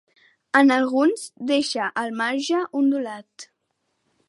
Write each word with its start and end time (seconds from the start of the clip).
En 0.61 0.71
alguns 0.75 1.25
deixa 1.51 1.91
el 2.03 2.11
marge 2.23 2.65
ondulat. 2.83 3.49